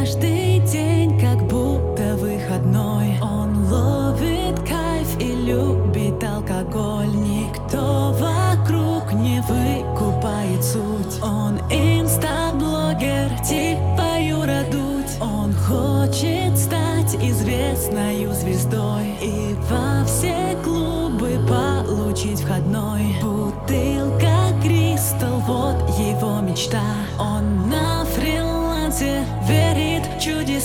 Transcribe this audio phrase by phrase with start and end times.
[0.00, 3.18] Каждый день как будто выходной.
[3.20, 7.14] Он ловит кайф и любит алкоголь.
[7.16, 11.22] Никто вокруг не выкупает суть.
[11.22, 15.20] Он инстаблогер типа Юра Дудь.
[15.20, 19.18] Он хочет стать известной звездой.
[19.20, 23.16] И во все клубы получить входной.
[23.20, 24.30] Бутылка
[24.62, 26.80] Кристал, вот его мечта.
[27.18, 28.39] Он на фрилансе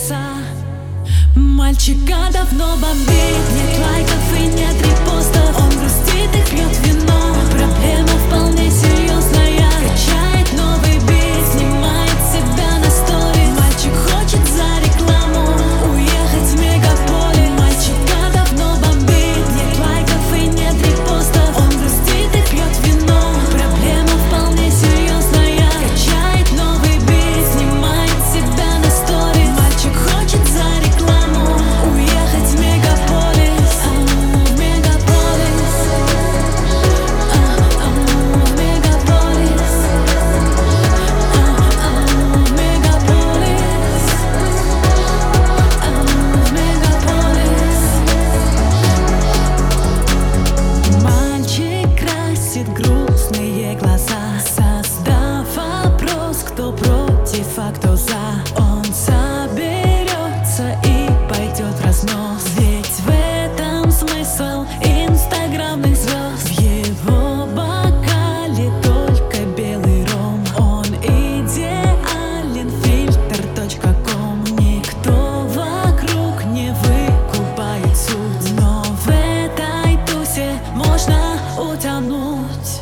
[0.06, 0.20] чудеса
[1.36, 4.35] Мальчика давно бомбит, нет лайков
[81.96, 82.82] утонуть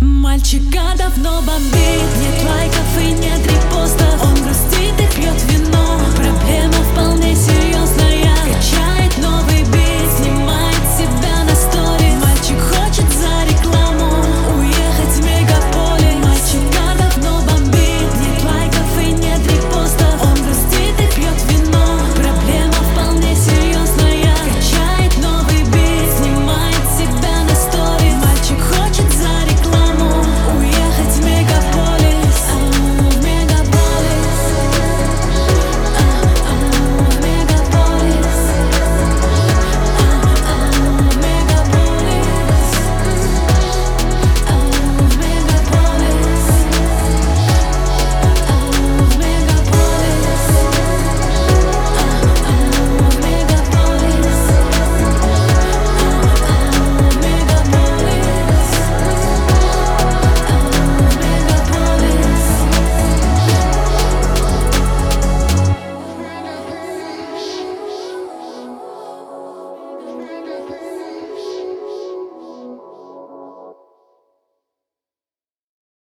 [0.00, 4.22] Мальчика давно бомбит Нет лайков и нет репостов.
[4.22, 4.69] Он грустит.